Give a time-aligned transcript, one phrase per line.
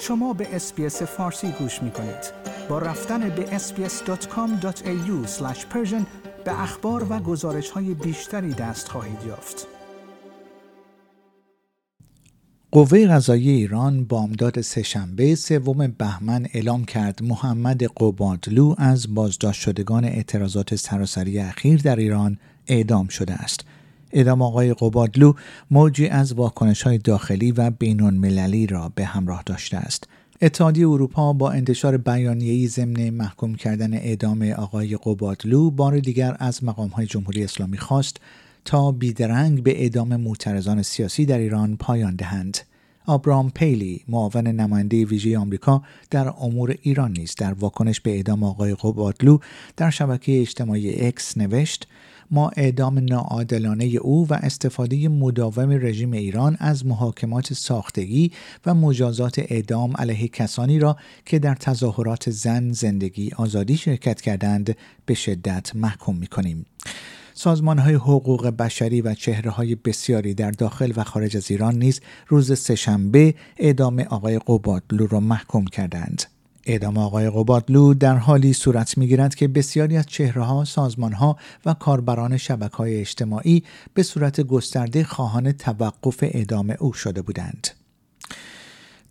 [0.00, 2.32] شما به اسپیس فارسی گوش می کنید.
[2.68, 5.28] با رفتن به sbs.com.au
[6.44, 9.66] به اخبار و گزارش های بیشتری دست خواهید یافت.
[12.72, 20.74] قوه قضایی ایران بامداد سهشنبه سوم بهمن اعلام کرد محمد قبادلو از بازداشت شدگان اعتراضات
[20.76, 23.64] سراسری اخیر در ایران اعدام شده است.
[24.16, 25.32] اعدام آقای قبادلو
[25.70, 30.08] موجی از واکنش های داخلی و بینون مللی را به همراه داشته است.
[30.42, 37.06] اتحادیه اروپا با انتشار بیانیه‌ای ضمن محکوم کردن اعدام آقای قبادلو بار دیگر از مقامهای
[37.06, 38.16] جمهوری اسلامی خواست
[38.64, 42.58] تا بیدرنگ به اعدام معترضان سیاسی در ایران پایان دهند.
[43.06, 48.74] آبرام پیلی معاون نماینده ویژه آمریکا در امور ایران نیز در واکنش به اعدام آقای
[48.74, 49.38] قبادلو
[49.76, 51.86] در شبکه اجتماعی اکس نوشت
[52.30, 58.32] ما اعدام ناعادلانه او و استفاده مداوم رژیم ایران از محاکمات ساختگی
[58.66, 65.14] و مجازات اعدام علیه کسانی را که در تظاهرات زن زندگی آزادی شرکت کردند به
[65.14, 66.66] شدت محکوم می کنیم.
[67.34, 72.00] سازمان های حقوق بشری و چهره های بسیاری در داخل و خارج از ایران نیز
[72.28, 76.35] روز سهشنبه اعدام آقای قبادلو را محکوم کردند.
[76.66, 81.36] اعدام آقای قبادلو در حالی صورت می‌گیرد که بسیاری از چهره ها،
[81.66, 83.62] و کاربران شبکه های اجتماعی
[83.94, 87.68] به صورت گسترده خواهان توقف اعدام او شده بودند.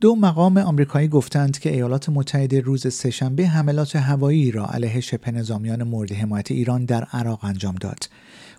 [0.00, 5.82] دو مقام آمریکایی گفتند که ایالات متحده روز سهشنبه حملات هوایی را علیه شبه نظامیان
[5.82, 8.08] مورد حمایت ایران در عراق انجام داد.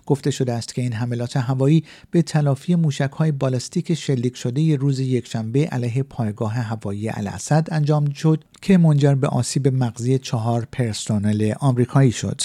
[0.06, 2.76] گفته شده است که این حملات هوایی به تلافی
[3.16, 9.28] های بالستیک شلیک شده روز یکشنبه علیه پایگاه هوایی الاسد انجام شد که منجر به
[9.28, 12.40] آسیب مغزی چهار پرسنل آمریکایی شد.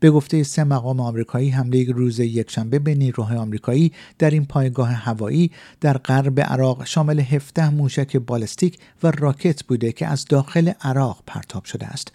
[0.00, 5.50] به گفته سه مقام آمریکایی حمله روز یکشنبه به نیروهای آمریکایی در این پایگاه هوایی
[5.80, 11.64] در غرب عراق شامل 17 موشک بالستیک و راکت بوده که از داخل عراق پرتاب
[11.64, 12.12] شده است.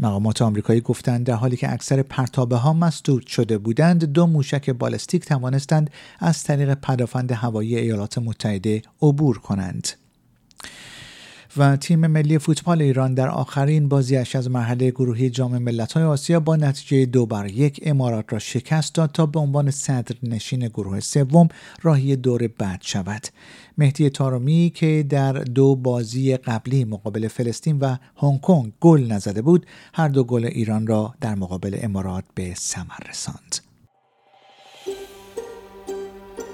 [0.00, 5.24] مقامات آمریکایی گفتند در حالی که اکثر پرتابه ها مسدود شده بودند دو موشک بالستیک
[5.24, 9.88] توانستند از طریق پدافند هوایی ایالات متحده عبور کنند.
[11.56, 16.56] و تیم ملی فوتبال ایران در آخرین بازیش از مرحله گروهی جام ملت‌های آسیا با
[16.56, 21.48] نتیجه دو بر یک امارات را شکست داد تا به عنوان صدر نشین گروه سوم
[21.82, 23.26] راهی دور بعد شود.
[23.78, 29.66] مهدی تارومی که در دو بازی قبلی مقابل فلسطین و هنگ کنگ گل نزده بود،
[29.94, 33.57] هر دو گل ایران را در مقابل امارات به ثمر رساند.